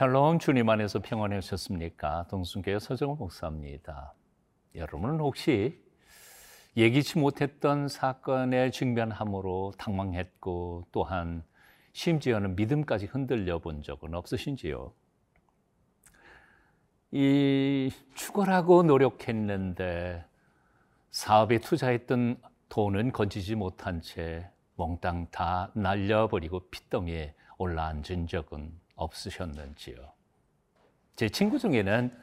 [0.00, 2.26] 샬롬 주님 안에서 평안하셨습니까?
[2.30, 4.14] 동순교회 서정호 목사입니다.
[4.74, 5.78] 여러분은 혹시
[6.74, 11.44] 예기치 못했던 사건에 직면함으로 당망했고 또한
[11.92, 14.90] 심지어는 믿음까지 흔들려 본 적은 없으신지요?
[17.10, 20.24] 이 죽어라고 노력했는데
[21.10, 29.96] 사업에 투자했던 돈은 건지지 못한 채 몽땅 다 날려버리고 핏덩이에 올라앉은 적은 없으셨는지요?
[31.16, 32.16] 제 친구 중에는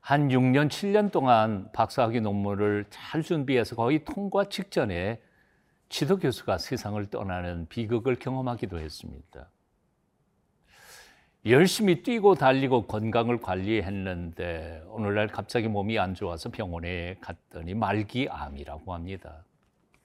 [0.00, 5.20] 한 6년, 7년 동안 박사학위 논문을 잘 준비해서 거의 통과 직전에
[5.88, 9.50] 지도 교수가 세상을 떠나는 비극을 경험하기도 했습니다.
[11.44, 19.44] 열심히 뛰고 달리고 건강을 관리했는데 오늘날 갑자기 몸이 안 좋아서 병원에 갔더니 말기암이라고 합니다.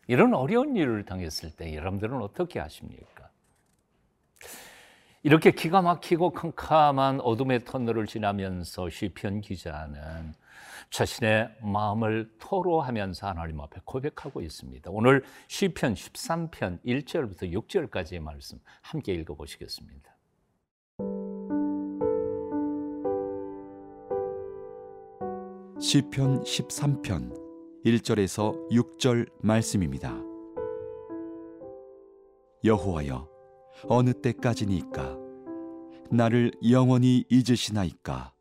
[0.07, 3.29] 이런 어려운 일을 당했을 때 여러분들은 어떻게 하십니까?
[5.27, 10.33] 이렇게 기가 막히고 캄캄한 어둠의 터널을 지나면서 시편 기자는
[10.89, 14.89] 자신의 마음을 토로하면서 하나님 앞에 고백하고 있습니다.
[14.89, 20.15] 오늘 시편 13편 1절부터 6절까지의 말씀 함께 읽어 보시겠습니다.
[25.81, 30.15] 시편 13편 1절에서 6절 말씀입니다.
[32.63, 33.36] 여호와여
[33.85, 35.17] 어느 때까지니까.
[36.11, 38.33] 나를 영원히 잊으시나이까.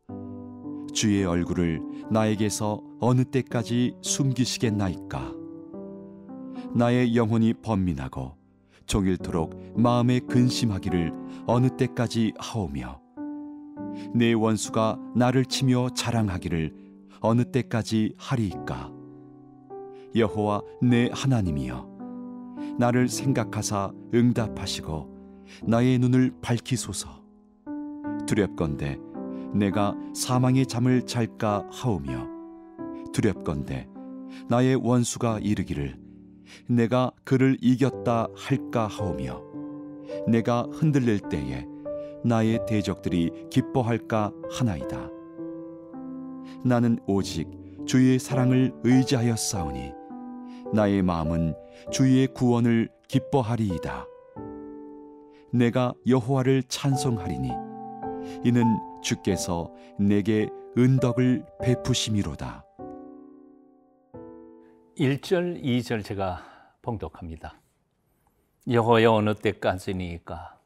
[0.93, 5.33] 주의 얼굴을 나에게서 어느 때까지 숨기시겠나이까.
[6.73, 8.35] 나의 영혼이 번민하고
[8.87, 11.13] 종일토록 마음에 근심하기를
[11.45, 13.01] 어느 때까지 하오며
[14.13, 16.73] 내 원수가 나를 치며 자랑하기를
[17.19, 18.91] 어느 때까지 하리이까.
[20.15, 21.97] 여호와 내 하나님이여
[22.79, 25.16] 나를 생각하사 응답하시고
[25.63, 27.23] 나의 눈을 밝히소서.
[28.27, 28.99] 두렵건대
[29.53, 32.27] 내가 사망의 잠을 잘까 하오며
[33.13, 33.87] 두렵건대
[34.49, 35.99] 나의 원수가 이르기를
[36.67, 39.41] 내가 그를 이겼다 할까 하오며
[40.27, 41.65] 내가 흔들릴 때에
[42.23, 45.09] 나의 대적들이 기뻐할까 하나이다.
[46.63, 47.47] 나는 오직
[47.85, 49.91] 주의 사랑을 의지하여 싸우니
[50.73, 51.55] 나의 마음은
[51.91, 54.05] 주의 구원을 기뻐하리이다
[55.53, 57.49] 내가 여호와를 찬송하리니
[58.43, 62.63] 이는 주께서 내게 은덕을 베푸심이로다.
[64.97, 66.43] 1절, 2절 제가
[66.81, 67.59] 봉독합니다.
[68.69, 70.59] 여호와여 어느 때까지니까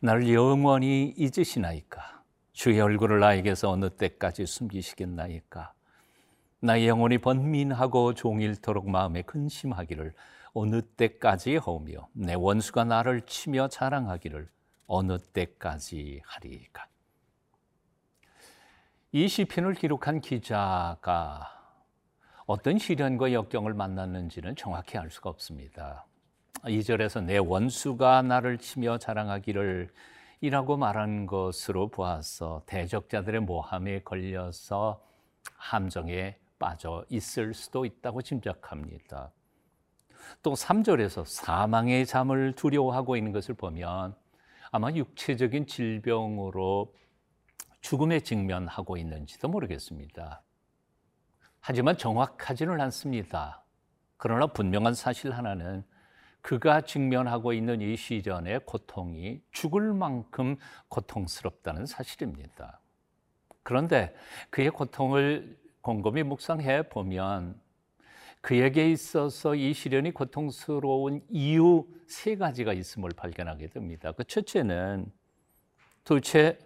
[0.00, 5.72] 나를 영원히 잊으시나이까 주의 얼굴을 나에게서 어느 때까지 숨기시겠나이까
[6.60, 10.14] 나의 영혼이 번민하고 종일토록 마음에 근심하기를
[10.54, 14.48] 어느 때까지 하오며 내 원수가 나를 치며 자랑하기를
[14.86, 16.86] 어느 때까지 하리까.
[19.12, 21.62] 이 시편을 기록한 기자가
[22.46, 26.06] 어떤 시련과 역경을 만났는지는 정확히 알 수가 없습니다.
[26.64, 29.90] 2절에서 내 원수가 나를 치며 자랑하기를
[30.40, 35.02] 이라고 말한 것으로 보아서 대적자들의 모함에 걸려서
[35.56, 39.30] 함정에 빠져 있을 수도 있다고 짐작합니다.
[40.42, 44.14] 또 3절에서 사망의 잠을 두려워하고 있는 것을 보면
[44.70, 46.94] 아마 육체적인 질병으로
[47.80, 50.42] 죽음에 직면하고 있는지도 모르겠습니다.
[51.60, 53.62] 하지만 정확하지는 않습니다.
[54.16, 55.84] 그러나 분명한 사실 하나는
[56.40, 60.56] 그가 직면하고 있는 이 시련의 고통이 죽을 만큼
[60.88, 62.80] 고통스럽다는 사실입니다.
[63.62, 64.14] 그런데
[64.50, 67.60] 그의 고통을 곰곰이 묵상해 보면
[68.42, 74.12] 그에게 있어서 이 시련이 고통스러운 이유 세 가지가 있음을 발견하게 됩니다.
[74.12, 75.10] 그 첫째는
[76.04, 76.58] 도대체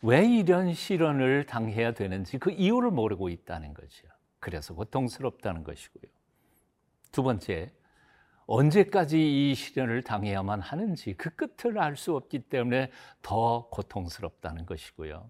[0.00, 4.06] 왜 이런 시련을 당해야 되는지 그 이유를 모르고 있다는 거죠.
[4.38, 6.10] 그래서 고통스럽다는 것이고요.
[7.10, 7.72] 두 번째,
[8.46, 12.92] 언제까지 이 시련을 당해야만 하는지 그 끝을 알 수 없기 때문에
[13.22, 15.28] 더 고통스럽다는 것이고요.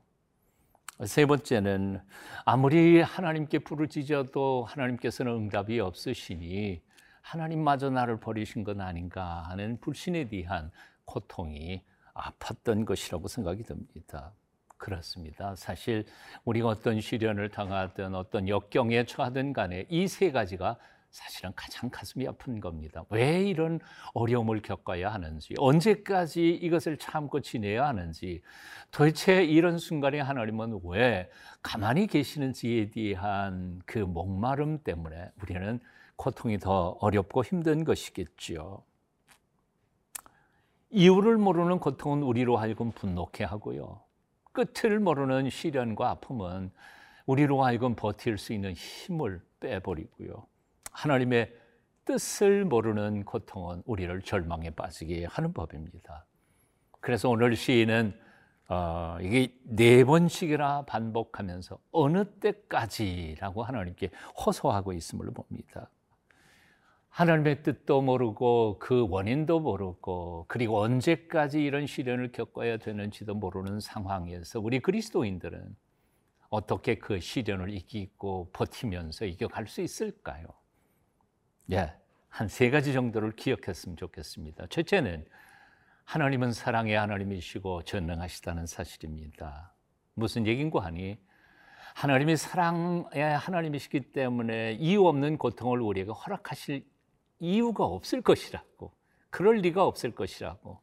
[1.05, 2.01] 세 번째는
[2.45, 6.83] 아무리 하나님께 부르짖어도 하나님께서는 응답이 없으시니
[7.21, 10.71] 하나님마저 나를 버리신 건 아닌가 하는 불신에 대한
[11.05, 11.83] 고통이
[12.15, 14.33] 아팠던 것이라고 생각이 듭니다.
[14.77, 15.55] 그렇습니다.
[15.57, 16.05] 사실
[16.45, 20.79] 우리가 어떤 시련을 당하든 어떤 역경에 처하든 간에 이 세 가지가
[21.11, 23.05] 사실은 가장 가슴이 아픈 겁니다.
[23.11, 23.81] 왜 이런
[24.15, 28.43] 어려움을 겪어야 하는지, 언제까지 이것을 참고 지내야 하는지,
[28.91, 31.31] 도대체 이런 순간에 하나님은 왜
[31.63, 35.81] 가만히 계시는지에 대한 그 목마름 때문에 우리는
[36.17, 38.83] 고통이 더 어렵고 힘든 것이겠지요.
[40.91, 44.01] 이유를 모르는 고통은 우리로 하여금 분노케 하고요.
[44.53, 46.71] 끝을 모르는 시련과 아픔은
[47.27, 50.47] 우리로 하여금 버틸 수 있는 힘을 빼버리고요.
[50.99, 51.55] 하나님의
[52.05, 56.27] 뜻을 모르는 고통은 우리를 절망에 빠지게 하는 법입니다.
[57.01, 58.19] 그래서 오늘 시인은
[58.69, 64.11] 어, 이게 네 번씩이나 반복하면서 어느 때까지라고 하나님께
[64.45, 65.89] 호소하고 있음을 봅니다.
[67.11, 74.81] 하나님의 뜻도 모르고 그 원인도 모르고 그리고 언제까지 이런 시련을 겪어야 되는지도 모르는 상황에서 우리
[74.81, 75.77] 그리스도인들은
[76.51, 80.58] 어떻게 그 시련을 이기고 버티면서 이겨갈 수 있을까요?
[81.73, 81.93] 예,
[82.29, 84.67] 한 세 가지 정도를 기억했으면 좋겠습니다.
[84.69, 85.27] 첫째는
[86.05, 89.75] 하나님은 사랑의 하나님이시고 전능하시다는 사실입니다.
[90.15, 91.19] 무슨 얘긴고 하니
[91.95, 96.87] 하나님이 사랑의 하나님이시기 때문에 이유 없는 고통을 우리에게 허락하실
[97.41, 98.93] 이유가 없을 것이라고
[99.31, 100.81] 그럴 리가 없을 것이라고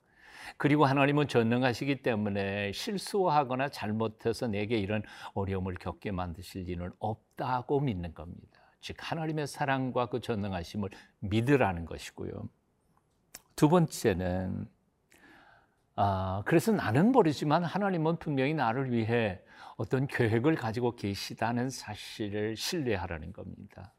[0.58, 5.04] 그리고 하나님은 전능하시기 때문에 실수하거나 잘못해서 내게 이런
[5.34, 8.55] 어려움을 겪게 만드실 일은 없다고 믿는 겁니다.
[8.86, 10.92] 즉 하나님의 사랑과 그 전능하심을
[11.22, 12.32] 믿으라는 것이고요.
[13.56, 14.70] 두 번째는
[15.96, 19.42] 아, 그래서 나는 모르지만 하나님은 분명히 나를 위해
[19.78, 23.92] 어떤 계획을 가지고 계시다는 사실을 신뢰하라는 겁니다.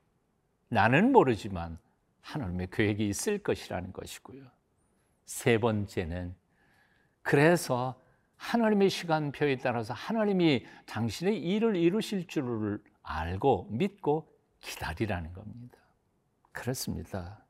[0.69, 1.81] 나는 모르지만
[2.21, 4.45] 하나님의 계획이 있을 것이라는 것이고요.
[5.25, 6.33] 세 번째는
[7.23, 8.01] 그래서
[8.37, 14.36] 하나님의 시간표에 따라서 하나님이 당신의 일을 이루실 줄을 알고 믿고
[14.67, 15.79] 기다리라는 겁니다.
[16.51, 17.45] 그렇습니다.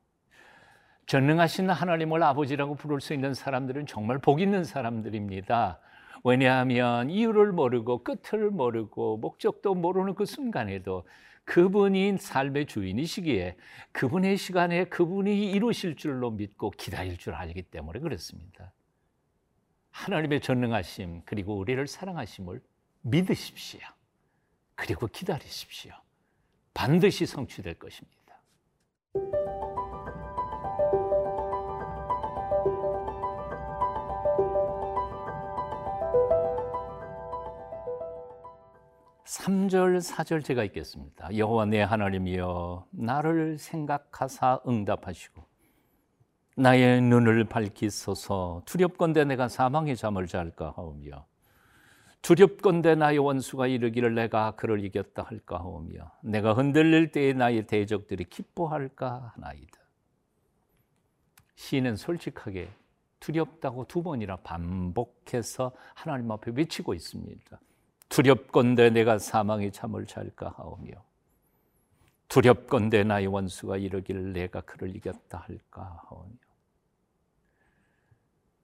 [1.07, 5.79] 전능하신 하나님을 아버지라고 부를 수 있는 사람들은 정말 복 있는 사람들입니다.
[6.23, 11.07] 왜냐하면 이유를 모르고 끝을 모르고 목적도 모르는 그 순간에도
[11.45, 13.55] 그분이 삶의 주인이시기에
[13.93, 18.73] 그분의 시간에 그분이 이루실 줄로 믿고 기다릴 줄 알기 때문에 그렇습니다.
[19.91, 22.61] 하나님의 전능하심 그리고 우리를 사랑하심을
[23.01, 23.79] 믿으십시오.
[24.75, 25.93] 그리고 기다리십시오.
[26.77, 28.17] 반드시 성취될 것입니다.
[39.25, 41.35] 3절, 4절 제가 읽겠습니다.
[41.35, 45.43] 여호와 내 하나님이여 나를 생각하사 응답하시고
[46.57, 51.25] 나의 눈을 밝히소서 두렵건대 내가 사망의 잠을 잘까 하오며
[52.21, 59.33] 두렵건대 나의 원수가 이르기를 내가 그를 이겼다 할까 하오며 내가 흔들릴 때에 나의 대적들이 기뻐할까
[59.35, 59.79] 하나이다.
[61.55, 62.69] 시인은 솔직하게
[63.19, 67.59] 두렵다고 두 번이나 반복해서 하나님 앞에 외치고 있습니다.
[68.09, 70.91] 두렵건대 내가 사망의 잠을 잘까 하오며
[72.27, 76.35] 두렵건대 나의 원수가 이르기를 내가 그를 이겼다 할까 하오며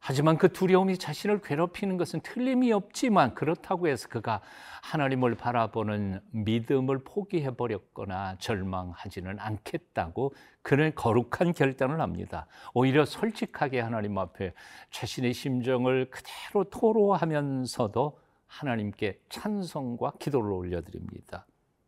[0.06, 4.42] 하지만 그 두려움이 자신을 괴롭히는 것은 틀림이 없지만 그렇다고 해서 그가
[4.82, 12.48] 하나님을 바라보는 믿음을 포기해 버렸거나 절망하지는 않겠다고 그는 거룩한 결단을 합니다.
[12.74, 14.54] 오히려 솔직하게 하나님 앞에
[14.92, 21.46] 자신의 심정을 그대로 토로하면서도 하나님께 찬송과 기도를 올려드립니다.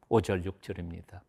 [0.07, 1.19] 5절 6절입니다.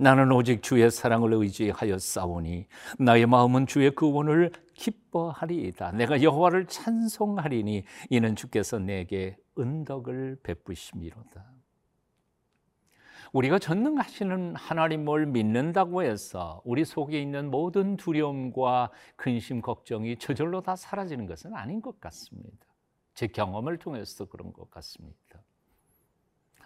[0.00, 2.66] 나는 오직 주의 사랑을 의지하여 싸우니
[3.00, 5.92] 나의 마음은 주의 구원을 기뻐하리이다.
[5.92, 11.44] 내가 여호와를 찬송하리니 이는 주께서 내게 은덕을 베푸심이로다.
[13.32, 21.26] 우리가 전능하시는 하나님을 믿는다고 해서 우리 속에 있는 모든 두려움과 근심, 걱정이 저절로 다 사라지는
[21.26, 22.66] 것은 아닌 것 같습니다.
[23.14, 25.42] 제 경험을 통해서 그런 것 같습니다.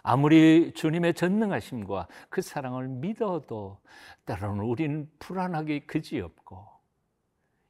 [0.03, 3.79] 아무리 주님의 전능하심과 그 사랑을 믿어도
[4.25, 6.67] 때로는 우리는 불안하기 그지없고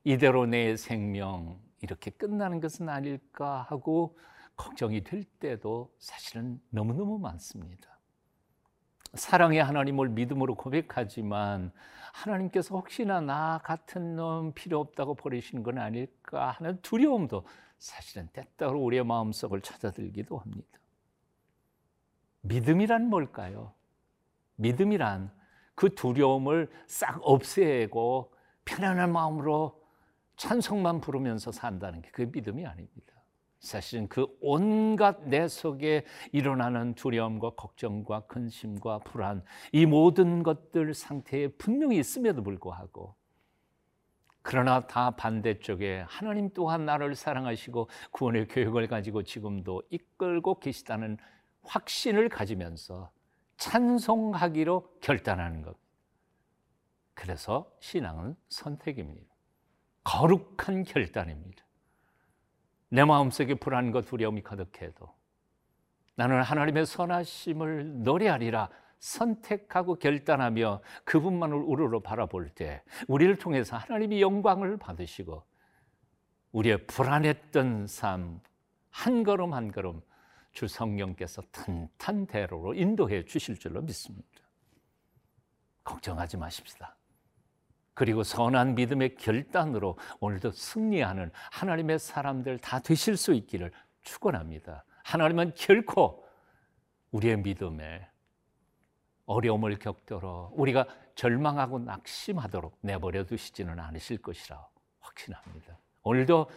[0.03, 4.17] 이대로 내 생명 이렇게 끝나는 것은 아닐까 하고
[4.55, 7.99] 걱정이 될 때도 사실은 너무너무 많습니다.
[9.13, 11.71] 사랑의 하나님을 믿음으로 고백하지만
[12.13, 17.45] 하나님께서 혹시나 나 같은 놈 필요 없다고 버리시는 건 아닐까 하는 두려움도
[17.77, 20.79] 사실은 때때로 우리의 마음속을 찾아들기도 합니다.
[22.43, 23.73] 믿음이란 뭘까요?
[24.55, 25.31] 믿음이란
[25.75, 28.33] 그 두려움을 싹 없애고
[28.65, 29.81] 편안한 마음으로
[30.37, 33.13] 찬송만 부르면서 산다는 게 그 믿음이 아닙니다.
[33.59, 41.97] 사실은 그 온갖 내 속에 일어나는 두려움과 걱정과 근심과 불안 이 모든 것들 상태에 분명히
[41.99, 43.15] 있음에도 불구하고
[44.41, 51.17] 그러나 다 반대쪽에 하나님 또한 나를 사랑하시고 구원의 교육을 가지고 지금도 이끌고 계시다는
[51.63, 53.11] 확신을 가지면서
[53.57, 55.77] 찬송하기로 결단하는 것.
[57.13, 59.33] 그래서 신앙은 선택입니다.
[60.03, 61.63] 거룩한 결단입니다.
[62.89, 65.13] 내 마음속에 불안과 두려움이 가득해도
[66.15, 75.43] 나는 하나님의 선하심을 노래하리라 선택하고 결단하며 그분만을 우러러 바라볼 때 우리를 통해서 하나님이 영광을 받으시고
[76.51, 78.41] 우리의 불안했던 삶
[78.93, 80.01] 한 걸음 한 걸음
[80.53, 84.27] 주 성령께서 탄탄대로로 인도해 주실 줄로 믿습니다.
[85.83, 86.95] 걱정하지 마십시다.
[87.93, 94.85] 그리고 선한 믿음의 결단으로 오늘도 승리하는 하나님의 사람들 다 되실 수 있기를 축원합니다.
[95.03, 96.25] 하나님은 결코
[97.11, 98.07] 우리의 믿음에
[99.25, 104.67] 어려움을 겪도록 우리가 절망하고 낙심하도록 내버려 두시지는 않으실 것이라
[104.99, 105.77] 확신합니다.
[106.01, 106.49] 오늘도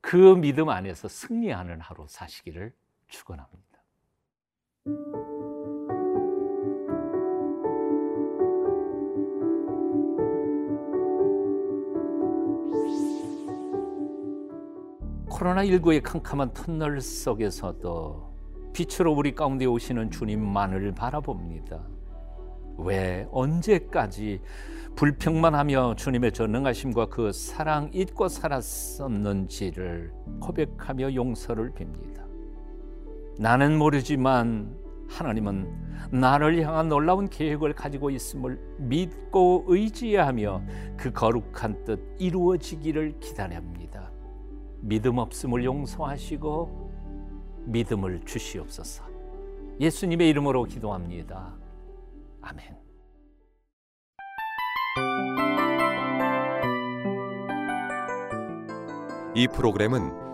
[0.00, 2.72] 그 믿음 안에서 승리하는 하루 사시기를
[3.08, 3.64] 축원합니다.
[15.28, 18.34] 코로나19의 캄캄한 터널 속에서도
[18.72, 21.86] 빛으로 우리 가운데 오시는 주님만을 바라봅니다.
[22.78, 24.40] 왜 언제까지
[24.96, 32.33] 불평만 하며 주님의 전능하심과 그 사랑 잊고 살았었는지를 고백하며 용서를 빕니다.
[33.38, 34.76] 나는 모르지만
[35.08, 40.62] 하나님은 나를 향한 놀라운 계획을 가지고 있음을 믿고 의지하며
[40.96, 44.10] 그 거룩한 뜻 이루어지기를 기다립니다.
[44.80, 46.92] 믿음 없음을 용서하시고
[47.66, 49.04] 믿음을 주시옵소서.
[49.80, 51.54] 예수님의 이름으로 기도합니다.
[52.42, 52.76] 아멘.
[59.34, 60.33] 이 프로그램은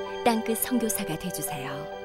[0.23, 2.00] 땅끝 성교사가 되주세요